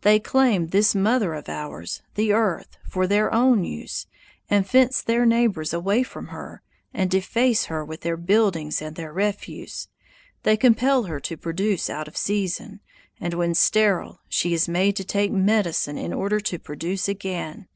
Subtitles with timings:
[0.00, 4.06] They claim this mother of ours, the Earth, for their own use,
[4.48, 6.62] and fence their neighbors away from her,
[6.94, 9.88] and deface her with their buildings and their refuse.
[10.42, 12.80] They compel her to produce out of season,
[13.20, 17.68] and when sterile she is made to take medicine in order to produce again.